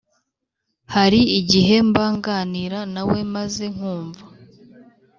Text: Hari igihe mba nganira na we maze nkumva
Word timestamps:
Hari 0.93 1.19
igihe 1.39 1.75
mba 1.87 2.05
nganira 2.15 2.79
na 2.93 3.01
we 3.09 3.19
maze 3.35 3.63
nkumva 3.75 4.23